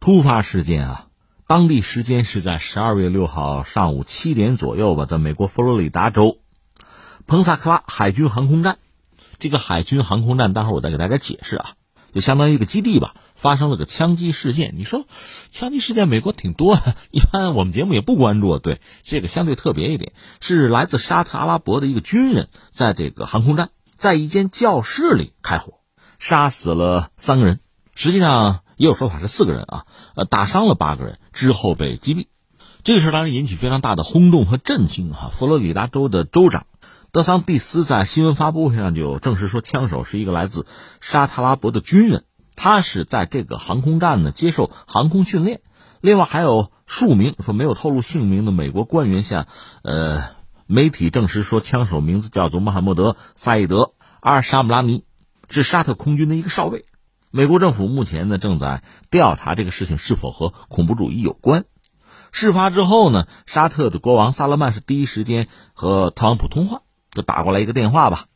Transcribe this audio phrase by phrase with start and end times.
[0.00, 1.06] 突发事件啊，
[1.46, 6.38] 当地时间是在十二月六号上午七点左右吧，在美国佛罗里达州
[7.26, 8.78] 彭萨克拉海军航空站，
[9.38, 11.72] 这个海军航空站，待会儿我再给大家解释啊，
[12.14, 14.74] 就相当于一个基地吧，发生了个枪击事件。
[14.76, 15.04] 你说，
[15.50, 18.58] 枪击事件美国挺多的，一般我们节目也不关注。
[18.60, 25.80] 对，这个相对特别一点，是来自沙特阿拉伯的一个军人，在这个航空站，在一间教室里开火，
[26.20, 27.58] 杀死了三个人。
[27.98, 29.84] 实际上也有说法是四个人啊，
[30.14, 32.28] 呃，打伤了八个人之后被击毙。
[32.84, 35.32] 这个事当然引起非常大的轰动和震惊哈。
[35.32, 36.66] 佛罗里达州的州长
[37.10, 40.64] 德桑蒂斯在新闻发布会上就证实说，枪手是一个来自
[41.00, 42.22] 沙特阿拉伯的军人，
[42.54, 45.60] 他是在这个航空站呢接受航空训练。
[46.00, 49.48] 另外还有数名说没有透露姓名的美国官员向
[49.82, 50.22] 呃
[50.66, 53.76] 媒体证实说，枪手名字叫做穆罕默德·萨义德·
[54.20, 55.02] 阿尔沙姆拉尼，
[55.50, 56.84] 是沙特空军的一个少尉。
[57.30, 61.64] 美国政府目前呢正在调查这个事情是否和恐怖主义有关。
[62.32, 68.26] 事发之后呢，沙特的国王萨勒曼是第一时间和特朗普通话，就打过来一个电话吧。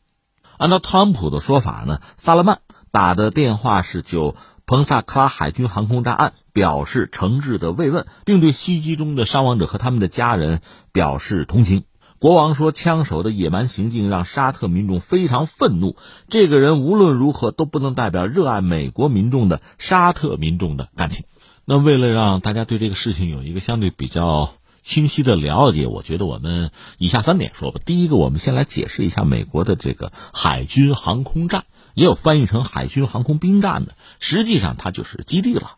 [0.57, 2.59] 按照特朗普的说法呢，萨勒曼
[2.91, 11.85] 打的电话是就彭萨克拉海军航空站案表示诚挚的慰问，并对袭击中的伤亡者和他们的家人表示同情。
[12.23, 15.97] 国王说：“枪手的野蛮行径让沙特民众非常愤怒。
[16.29, 21.25] 这个人无论如何都不能代表热爱美国民众的沙特民众的感情。”
[21.67, 27.81] 那为了让大家对这个事情有一个相对比较清晰的了解，我觉得我们以下三点说吧。
[27.85, 35.71] 第一个，我们先来解释一下美国的这个海军航空站，也有翻译成海军航空兵站的，实际上它就是基地了，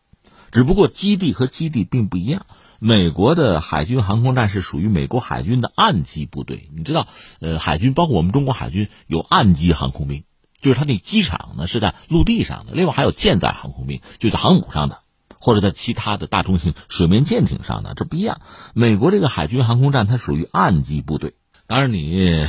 [0.52, 2.46] 只不过基地和基地并不一样。
[2.80, 7.08] 美国的海军航空站是属于美国海军的岸基部队，你知道，
[7.40, 10.24] 呃，海军包括我们中国海军有岸基航空兵，
[10.62, 15.00] 就是它那机场呢是在陆地上的，另外还有舰载航空兵，就在航母上的，
[15.40, 18.42] 或者在其他的大中型水面舰艇上的，这不一样。
[18.74, 21.34] 美国这个海军航空站它属于岸基部队，
[21.68, 22.46] 当然你。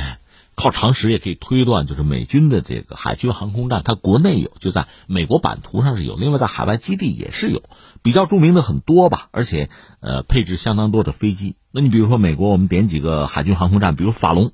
[0.57, 7.61] 靠常识也可以推断，就是美军的这个海军航空站，它国内有，就在美国版图上是有，另外在海外基地也是有，
[8.01, 11.55] 比较著名的很多吧，而且呃配置相当多的飞机。
[11.69, 14.51] 那你比如说美国，我们点几个海军航空站，比如法龙，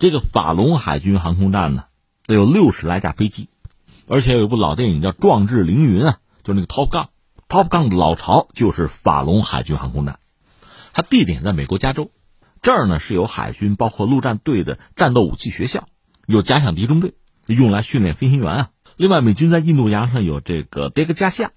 [0.00, 1.84] 这个法龙海军航空站呢，
[2.26, 3.48] 得有六十来架飞机，
[4.08, 10.18] 而且有一部老电影叫《壮志凌云》啊，就是那个 Top Gun，Top Gun 的老巢就是法龙海军航空站，
[10.92, 12.10] 它地点在美国加州。
[12.64, 15.86] 这儿呢是有海军，包括陆战队的战斗武器学校，
[16.26, 17.12] 有假想敌中队，
[17.46, 18.70] 用来训练飞行员啊。
[18.96, 21.50] 另外，美军在印度洋上有这个迭戈加西亚，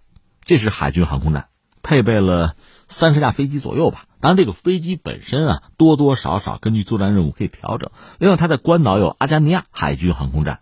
[0.44, 1.48] 这是海军航空站，
[1.82, 2.58] 配备了
[2.90, 4.04] 三十架飞机左右吧。
[4.20, 7.90] 当然，这个飞机本身啊，多多少少根据作战任务可以调整。
[8.20, 10.60] 另外，它在关岛有阿加尼亚海军航空站，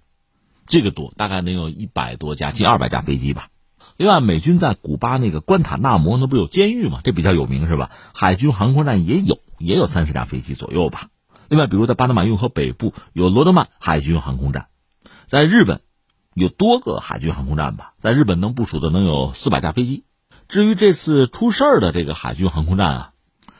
[0.68, 3.48] 这个多，大概能有一百多架，近二百架飞机吧。
[3.98, 7.00] 另外，美军在古巴那个关塔那摩那不有监狱吗？
[7.04, 7.90] 这比较有名是吧？
[8.14, 9.40] 海军航空站也有。
[9.58, 11.10] 也有三十架飞机左右吧。
[11.48, 14.68] 另外，比如在巴拿马运河北部有罗德曼海军航空站，
[15.28, 15.82] 在日本
[16.34, 17.94] 有多个海军航空站吧。
[18.00, 20.06] 在日本能部署的能有四百架飞机。
[20.48, 23.12] 至于这次出事儿的这个海军航空站啊，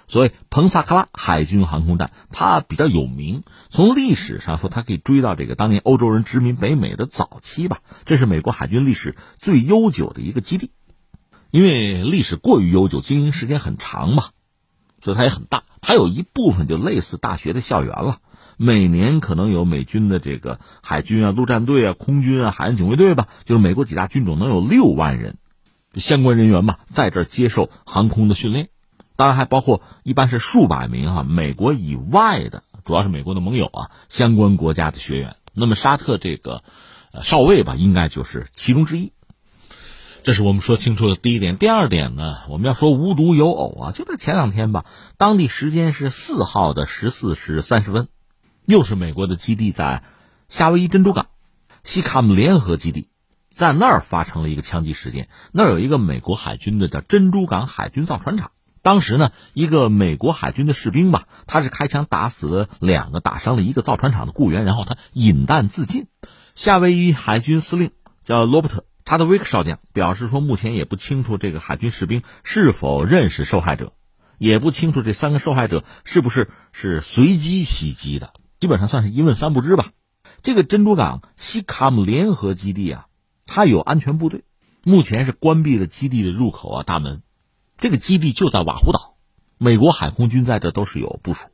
[0.08, 3.44] 所谓彭萨克拉海军航空站，它比较有名。
[3.70, 7.80] 从历史上说，它可以追到这个当年欧洲人殖民北美的早期吧。
[8.06, 10.72] 这是美国海军历史最悠久的一个基地，
[11.52, 14.26] 因为历史过于悠久，经营时间很长嘛。
[15.06, 18.18] 所以它也很大，它有一部分就类似大学的校园了。
[18.58, 25.38] 每年可能有美军的这个海军啊、陆战队啊、空军啊、海岸警卫队吧，就是美国几大军种能有六万人，
[25.94, 28.70] 相关人员吧，在这接受航空的训练。
[29.16, 35.36] 当然还包括一般是数百名啊，美国以外的，主要是美国的盟友啊，相关国家的学员。
[35.54, 36.64] 那么沙特这个
[37.22, 39.12] 少尉吧，应该就是其中之一。
[40.26, 41.56] 这是我们说清楚的第一点。
[41.56, 44.84] 第二点呢，我们要说无独有偶啊，就在前两天吧，
[45.18, 48.08] 当地时间是四号的十四时三十分，
[48.66, 50.02] 又是美国的基地在
[50.50, 51.28] 夏威夷珍珠港
[51.84, 53.10] 西卡姆联合基地，
[53.52, 55.30] 在那儿发生了一个枪击事件。
[55.52, 58.50] 那儿有一个美国海军的叫珍珠港海军造船厂，
[58.82, 66.08] 当时呢，一个美国海军的士兵吧，他是开枪打死了两个，打伤了一个造船厂的雇员，然后他引弹自尽。
[66.56, 67.92] 夏威夷海军司令
[68.24, 68.86] 叫罗伯特。
[69.06, 73.94] 查德威克少将表示说，目前也不清楚这个海军士兵是否认识受害者，
[74.40, 79.92] 也不清楚这三个受害者是不是是随机袭击的，基本上算是一问三不知吧。
[80.42, 83.06] 这个珍珠港西卡姆联合基地啊，
[83.46, 84.44] 它有安全部队，
[84.84, 87.22] 目前是关闭了基地的入口啊大门。
[87.78, 89.18] 这个基地就在瓦胡岛，
[89.60, 91.46] 美国海空军在这都是有部署，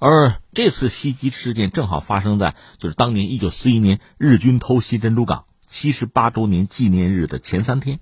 [0.00, 5.44] 而这次袭击事件正好发生在就是当年一九四一年日军偷袭珍珠港。
[5.72, 7.98] 七十八周年纪念日的前三天，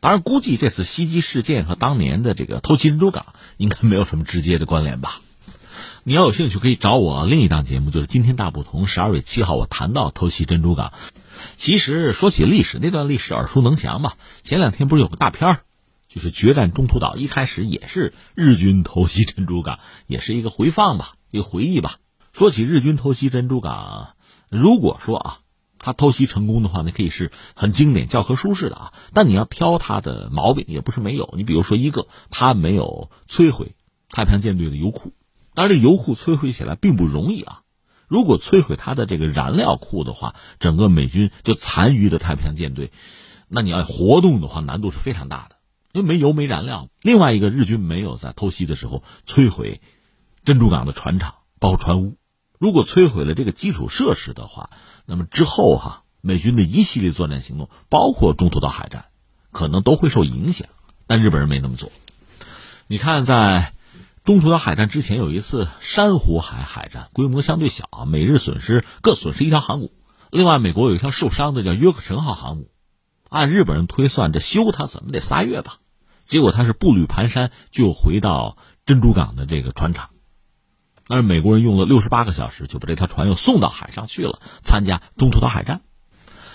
[0.00, 5.22] 当然，估计这次袭击事件和当年的这个偷袭珍珠港应该没有什么直接的关联吧。
[6.04, 8.82] 你要有兴趣，可以找我另一档节目，就是《今天大不同》。
[8.86, 10.92] 十二月七号，我谈到偷袭珍珠港。
[11.56, 14.12] 其实说起历史，那段历史耳熟能详嘛。
[14.42, 15.60] 前两天不是有个大片儿，
[16.06, 21.96] 就是《决战中途岛》，一开始也是日军偷袭珍珠港，也是一个回放吧，一个回忆吧。
[22.34, 24.10] 说起日军偷袭珍珠港，
[24.50, 25.38] 如果说啊，
[25.78, 28.92] 他偷袭成功的话，那可以是很经典教科书式的啊。
[29.12, 31.32] 但你要挑他的毛病，也不是没有。
[31.36, 33.74] 你比如说一个，他没有摧毁
[34.08, 35.12] 太平洋舰队的油库。
[35.54, 37.62] 当然，这油库摧毁起来并不容易啊！
[38.08, 42.92] 如果摧毁它的这个燃料库的话，整个美军就残余的太平洋舰队，
[43.48, 45.56] 那你要活动的话，难度是非常大的，
[45.92, 46.88] 因为没油没燃料。
[47.00, 49.80] 另外一个，日军没有在偷袭的时候摧毁
[50.44, 52.16] 珍珠港的船厂，包括船坞。
[52.58, 54.70] 如果摧毁了这个基础设施的话，
[55.04, 59.06] 那么之后哈，美军的一系列作战行动，包括中途岛海战，
[59.52, 60.68] 可能都会受影响。
[61.06, 61.90] 但日本人没那么做。
[62.86, 63.72] 你看在。
[64.24, 69.92] 中途岛海战之前有一次珊瑚海海战，规模相对小，美日损失各损失一条航母。
[70.32, 72.68] 另外，美国有一条受伤的叫约克城号航母，
[73.28, 75.76] 按日本人推算，这修它怎么得仨月吧？
[76.24, 80.10] 结果他是步履蹒跚就回到珍珠港的这个船厂，
[81.08, 85.82] 但是美国人用了六十八个小时就把这条船又送到海上去了，参加中途岛海战。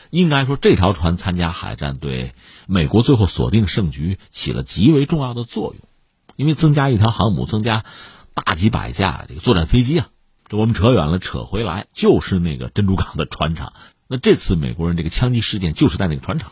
[0.09, 2.33] 应该说，这条船参加海战对
[2.67, 5.87] 美国最后锁定胜局起了极为重要的作用。
[6.35, 7.85] 因为增加一条航母，增加
[8.33, 10.07] 大几百架这个作战飞机啊，
[10.49, 13.73] 这我们扯远了，扯回来就是那个珍珠港的船厂。
[14.07, 16.51] 那这次美国人这个枪击事件就是在那个船厂，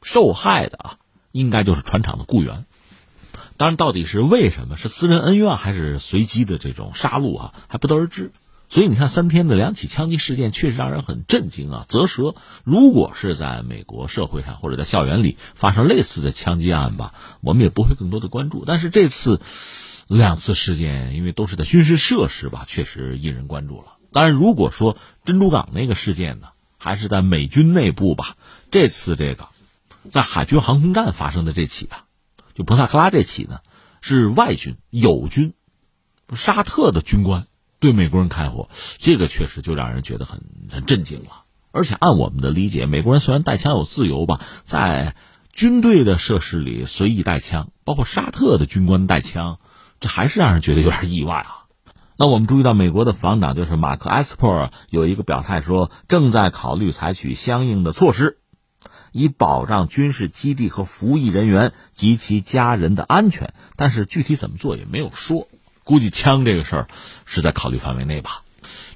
[0.00, 0.98] 受害的啊，
[1.32, 2.66] 应该就是船厂的雇员。
[3.56, 8.32] 当然，到底是为什么，是私人恩怨还是随机的这种杀戮啊，还不得而知。
[8.68, 11.86] 所以你看，三天的两起枪击事件确实让人很震惊啊！
[11.88, 12.34] 啧舌。
[12.64, 18.64] 如果是在美国社会上或者在校园里发生类似的枪击案吧，我们也不会更多的关注。
[18.66, 19.40] 但是这次
[20.08, 23.98] 两次事件，因为都是在军事设施吧，确实引人关注了。
[24.10, 26.48] 当然，如果说珍珠港那个事件呢，
[26.78, 28.36] 还是在美军内部吧，
[28.72, 29.46] 这次这个
[30.10, 32.03] 在海军航空站发生的这起啊，
[32.54, 33.58] 就彭萨克拉这起呢，
[34.00, 35.54] 是外军友军
[36.34, 37.46] 沙特的军官。
[37.80, 40.40] 对美国人开火，这个确实就让人觉得很
[40.70, 41.44] 很震惊了。
[41.70, 45.16] 而且按我们的理解，美国人虽然带枪有自由吧，在
[45.52, 49.58] 军队的设施里随意带枪，包括沙特的军官带枪，
[50.00, 51.66] 这还是让人觉得有点意外啊。
[52.16, 58.38] 那我们注意到，美国的防长就是马克·埃斯珀有一个表态说，正在考虑采取相应的措施，
[59.14, 63.54] 以保障军事基地和服役人员及其家人的安全。
[63.76, 65.48] 但是具体怎么做也没有说。
[65.84, 66.88] 估计枪这个事儿
[67.24, 68.42] 是在考虑范围内吧，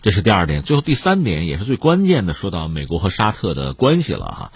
[0.03, 0.63] 这是第二点。
[0.63, 4.53] 最后第三点也是最关键的，说到美国和沙特的关系了哈。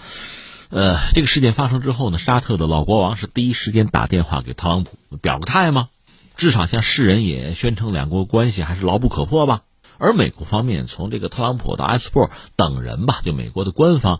[0.69, 5.89] 呃，这个事件发生之后呢，沙特的老国王是第一时间打电话给特朗普表个态吗？
[6.35, 9.61] 至少向世人也宣称两国关系还是牢不可破吧。
[10.03, 14.19] 而美国方面从这个特朗普到埃斯珀等人吧，就美国的官方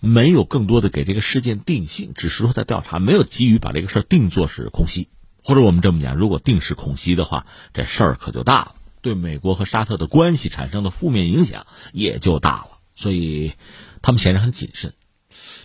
[0.00, 5.08] 没有更多的给这个事件定性，只是说在调查，没有急于把这个事儿定作是空袭。
[5.42, 12.78] 或者我们这么讲，如果定是恐袭的话，这事儿可就大了，对美国和沙特的关系产生的负面影响也就大了。
[12.94, 13.54] 所以，
[14.02, 14.92] 他们显然很谨慎。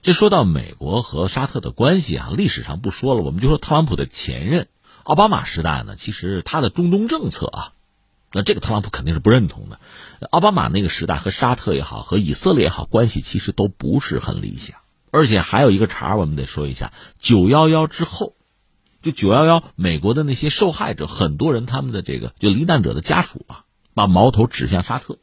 [0.02, 4.70] 这说到美国和沙特的关系啊，历史上不说了，我们就说特朗普的前任
[5.04, 7.74] 奥巴马时代呢，其实他的中东政策啊，
[8.32, 9.80] 那这个特朗普肯定是不认同的。
[10.30, 14.78] 奥巴马那个时代和沙特也好，和以色列也好，关系其实都不是很理想。
[15.12, 18.36] 而且还有一个茬，我们得说一下：九幺幺之后。
[19.02, 25.20] 就九幺幺，美国的那些受害者，很多人他们的这个就罹难者的家属啊，把矛头指向沙特，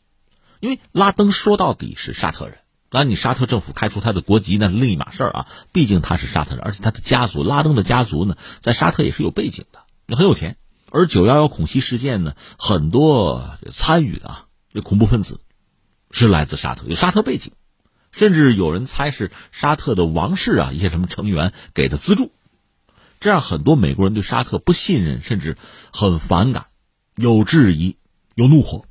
[0.61, 2.57] 因为拉登说到底是沙特人。
[2.89, 10.57] 当然，你沙特政府开除他的国籍那是另一码事儿啊，毕竟他是沙特人，而且他的家族拉登的家族呢，在沙特也是有背景的，也很有钱。
[10.91, 15.41] 而九幺幺恐袭事件呢，很多参与的啊，这恐怖分子
[16.11, 17.53] 是来自沙特，有沙特背景，
[18.13, 22.31] 甚至有人猜是沙特的王室啊，一些什么成员给的资助。
[23.19, 25.57] 这让很多美国人对沙特不信任，甚至
[25.93, 26.67] 很反感，
[27.17, 27.97] 有质疑，
[28.35, 28.85] 有怒火，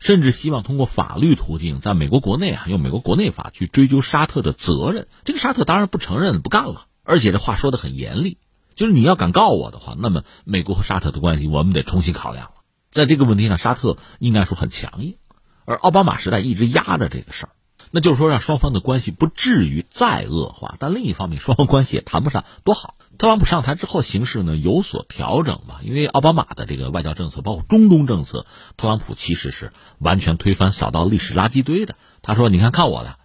[0.00, 5.06] 甚至希望通过法律途径，在美国国内啊，用美国国内法去追究沙特的责任。
[5.24, 6.86] 这个沙特当然不承认，不干了。
[7.04, 8.38] 而且这话说的很严厉，
[8.74, 12.52] 就是你要敢告我的话，那么美国和沙特的关系我们得重新考量了。
[12.90, 15.16] 在这个问题上，沙特应该说很强硬，
[15.64, 17.52] 而奥巴马时代一直压着这个事儿，
[17.90, 20.74] 那就是说让双方的关系不至于再恶化。
[20.78, 22.96] 但另一方面，双方关系也谈不上多好。
[23.18, 25.80] 特朗普上台之后，形势呢有所调整吧？
[25.82, 31.94] 因为奥巴马的这个外交政策，包括中东政策，特朗普其实是完全推翻，扫到历史垃圾堆的。
[32.22, 33.16] 他说：“你看看我的，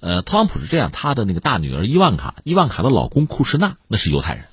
[0.00, 4.44] 呃，特朗普是这样，他的那个大女儿伊万卡，伊万卡的老公库什纳那是犹太人，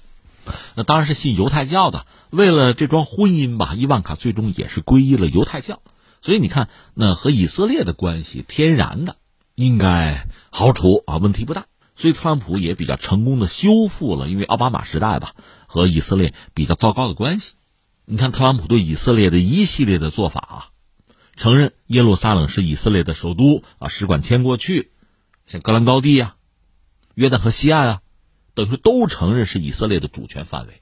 [0.76, 2.06] 那当然是信犹太教的。
[2.30, 5.82] 为了这桩婚姻吧，伊万卡最终也是皈依了犹太教。
[6.22, 9.18] 所以你看，那和以色列的关系天然的
[9.56, 11.66] 应该好处啊，问题不大。
[11.96, 15.34] 所以特朗普也比较成功的修复了，因为奥巴马时代吧
[15.68, 17.54] 和以色列比较糟糕的关系。
[18.06, 20.58] 你看特朗普对以色列的一系列的做法啊，
[21.36, 24.92] 承认耶路撒冷是以色列的首都啊，使馆迁过去，
[25.46, 26.36] 像格兰高地啊、
[27.14, 28.02] 约旦河西岸啊，
[28.54, 30.82] 等于都承认是以色列的主权范围。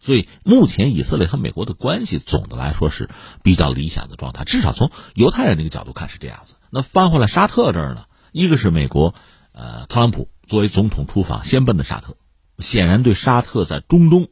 [0.00, 3.08] 所以目前以色列和美国的关系总的来说是
[3.42, 6.56] 比较理想的状态，至少从犹太人那个角度看是这样子。
[6.68, 9.14] 那翻回来沙特这儿呢，一个是美国，
[9.52, 12.16] 呃，特朗普作为总统出访先奔的沙特，
[12.58, 14.28] 显然对沙特在中东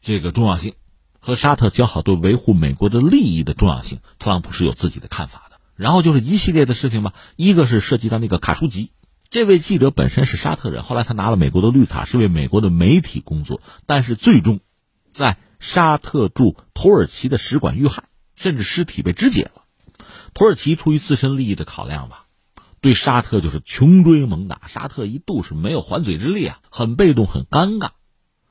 [0.00, 0.74] 这个重要性
[1.20, 5.60] 和沙特交好对维护美国的利益的重要性，特朗普是有自己的看法的。
[5.76, 8.90] 然后就是一系列的事情吧，一个是涉及到那个卡舒吉，
[9.30, 14.58] 这位记者本身是沙特人，后来他拿了美国的绿卡，是为美国的媒体工作，但是最终。
[15.12, 19.62] 在沙特驻土耳其的使馆遇害，甚至尸体被肢解了。
[20.34, 22.26] 土耳其出于自身利益的考量吧，
[22.80, 24.62] 对沙特就是穷追猛打。
[24.66, 27.90] 沙特一度是没有还嘴之力啊，很被动，很尴尬。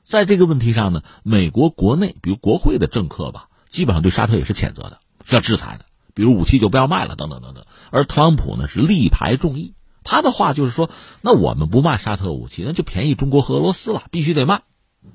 [0.02, 5.84] 在这个问题上呢，美国国内比如国会的政客吧，基本上对沙特也是谴责的，是要制裁的，
[6.14, 7.66] 比如武器就不要卖了，等等等等。
[7.90, 10.90] 而特朗普呢是力排众议，他的话就是说，
[11.20, 14.62] 那我们不卖沙特武器，那就便宜中国和俄罗斯了，必须得卖。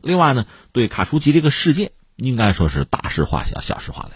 [0.02, 4.12] 另外呢，对卡舒吉这个事件，应该说是大事化小，小事化了。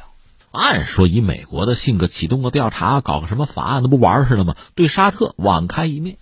[0.51, 4.55] 按说以美国的性格，启动个调查，搞个什么法案，那不玩似的吗？
[4.73, 6.17] 对沙特网开一面，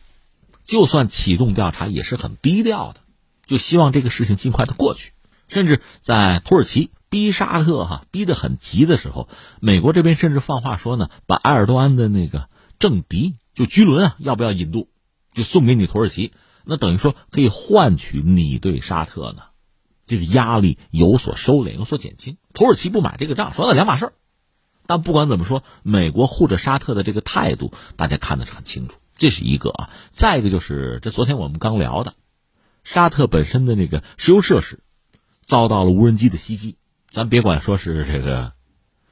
[0.65, 2.99] 就算启动调查，也是很低调的，
[3.45, 5.13] 就希望这个事情尽快的过去。
[5.47, 9.29] 甚至在土耳其逼沙特哈逼得很急的时候，
[9.61, 12.49] 美国这边甚至放话说呢，把埃尔多安的那个
[12.79, 14.87] 政敌就居伦啊，要不要引渡，
[15.33, 16.31] 就送给你土耳其。
[16.63, 19.41] 那等于说可以换取你对沙特呢，
[20.05, 22.37] 这个压力有所收敛，有所减轻。
[22.53, 24.13] 土耳其不买这个账，说那两码事儿。
[24.85, 28.93] 但不管怎么说，美国护着沙特的这个态度，大家看的是很清楚。
[29.17, 32.13] 这是一个啊，再一个就是这昨天我们刚聊的，
[32.83, 34.81] 沙特本身的那个石油设施
[35.47, 36.75] 遭到了无人机的袭击。
[37.09, 38.53] 咱别管说是这个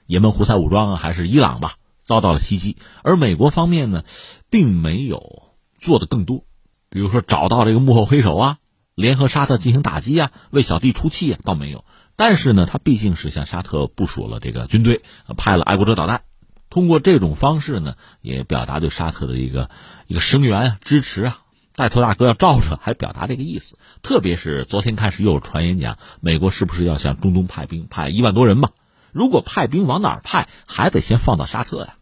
[0.05, 2.77] 也门胡塞武装啊，还是伊朗吧，遭到了袭击。
[3.03, 4.03] 而美国方面呢，
[4.49, 5.43] 并没有
[5.79, 6.45] 做的更多。
[6.89, 8.57] 比如说找到这个幕后黑手啊，
[8.95, 11.83] 联合沙特进行打击啊，为小弟出气啊，倒没有。
[12.15, 15.01] 但是呢，他毕竟是向沙特部署了这个军队，
[15.35, 16.21] 派了爱国者导弹，
[16.69, 19.69] 通过这种方式呢，也表达对沙特的一个
[20.07, 21.41] 一个声援啊、支持啊。
[21.75, 23.77] 带头大哥要罩着，还表达这个意思。
[24.01, 28.69] 特别是昨天开始又有传言讲，美国是不是要向中东派兵，派一万多人吧？
[29.15, 31.95] 如果派兵往哪儿派，还得先放到沙特呀。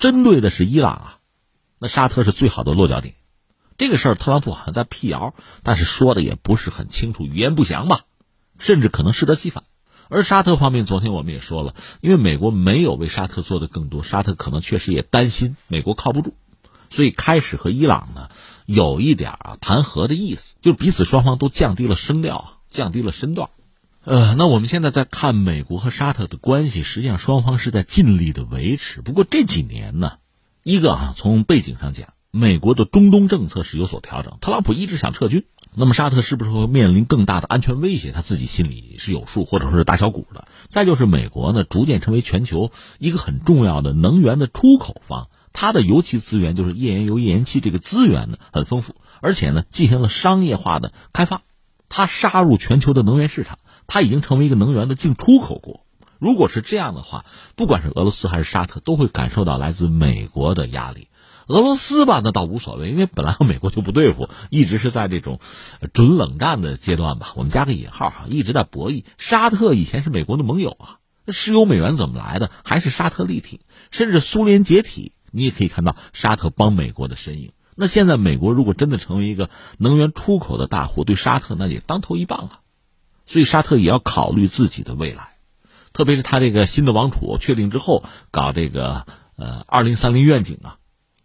[0.00, 1.18] 针对的是伊朗啊，
[1.78, 3.14] 那沙特是最好的落脚点。
[3.78, 8.00] 这个事儿，特朗普好像在辟谣，但是说的也不是很清楚，语言不详吧，
[8.58, 9.62] 甚至可能适得其反。
[10.08, 16.34] 而沙特方面，昨天我们也说了，因为美国没有为沙特做的更多，沙特可能确实也担心美国靠不住，
[16.90, 18.28] 所以开始和伊朗呢
[18.64, 23.50] 有一点啊谈和的意思，就是彼此双方都降低了声调，降低了身段。
[24.06, 29.02] 呃，那我们现在在看美国和沙特的关系，实际上双方是在尽力的维持。
[29.02, 30.18] 不过这几年呢，
[30.62, 32.10] 一个啊从背景上讲。
[32.30, 38.12] 美国的中东政策是有所调整，特朗普一直想撤军，那么沙特是不是会面临更大的安全威胁？
[38.12, 40.46] 他自己心里是有数，或者说是打小鼓的。
[40.68, 51.40] 再就是美国呢，逐渐成为全球一个很重要的能源的出口方，它的油气资源就是页岩油、页岩气这个资源呢很丰富，而且呢进行了商业化的开发，
[51.88, 55.84] 它杀入全球的能源市场，它已经成为一个能源的进出口国。
[56.18, 57.24] 如果是这样的话，
[57.56, 61.08] 不管是俄罗斯还是沙特，都会感受到来自美国的压力。
[61.46, 65.38] 俄罗斯吧，那倒无所谓，因为本来和美国就不对付，一直是在这种
[65.92, 67.34] 准冷战的阶段吧。
[67.36, 69.04] 我们加个引号哈，一直在博弈。
[69.18, 72.50] 沙特以前是美国的盟友啊，石油美元怎么来的？
[72.64, 73.60] 还是沙特力挺，
[73.92, 77.52] 甚至苏联解体，你也可以看到沙特帮美国的身影。
[77.76, 82.60] 那现在美国如果真的成为一个能源出口的大户，对沙特那也当头一棒啊。
[83.26, 85.36] 所以沙特也要考虑自己的未来，
[85.92, 89.06] 特别是他这个新的王储确定之后，搞这个
[89.36, 90.78] 呃二零三零愿景啊。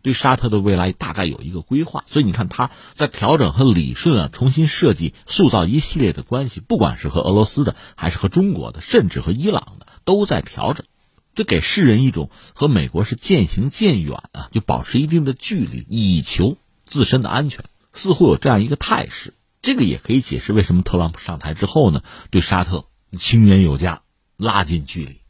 [0.03, 10.87] 对沙特的未来大概有一个规划，所以你看他在调整和理顺啊，重新设计、塑造一系列的关系，不管是和俄罗斯的，还是和中国的，甚至和伊朗的，都在调整，
[11.35, 19.35] 这给世人一种和美国是渐行渐远啊，就保持一定的距离，以求自身的安全，似乎有这样一个态势。
[19.61, 22.85] 这个也可以解释为什么特朗普上台之后呢，对沙特
[23.17, 24.01] 情缘有加，
[24.37, 25.21] 拉近距离。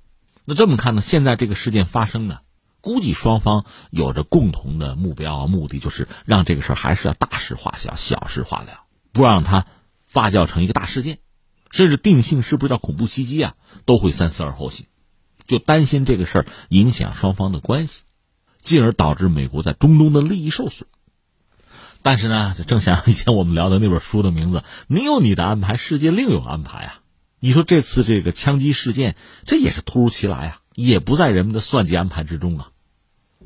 [0.46, 2.40] 那这么看呢，现在这个事件发生呢？
[2.80, 9.68] 估计双方有着共同的目标啊，目的就是让这个事儿还是要大事化小，小事化了，不让它
[10.04, 11.20] 发酵成一个大事件，
[11.70, 13.54] 甚至定性是不是叫恐怖袭击啊，
[13.86, 14.88] 都会三思而后行，
[15.46, 18.02] 就担心这个事儿影响双方的关系，
[18.62, 20.88] 进而导致美国在中东的利益受损。
[22.03, 27.00] 但是呢，就正像以前我们聊的那本书的名字，你有你的安排，世界另有安排啊。
[27.39, 29.15] 你说这次这个枪击事件，
[29.46, 32.70] 这也是突如其来啊，也不在人们的算计安排之中啊。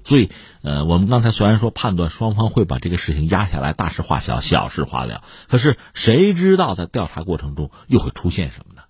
[0.03, 0.29] 所以，
[0.61, 8.83] 呃，我们刚才虽然说判断双方会把这个事情压下来，大事化小，小事化了，可是谁知道在调查过程中又会出现什么呢？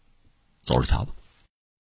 [0.64, 1.14] 走着瞧吧。